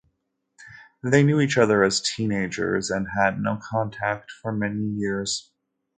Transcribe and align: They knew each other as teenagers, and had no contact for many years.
They 1.03 1.21
knew 1.21 1.39
each 1.39 1.59
other 1.59 1.83
as 1.83 2.01
teenagers, 2.01 2.89
and 2.89 3.05
had 3.15 3.39
no 3.39 3.59
contact 3.61 4.31
for 4.31 4.51
many 4.51 4.81
years. 4.83 5.51